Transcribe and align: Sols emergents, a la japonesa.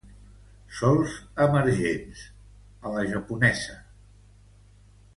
Sols 0.77 1.17
emergents, 1.45 2.25
a 2.91 2.97
la 2.97 3.07
japonesa. 3.13 3.79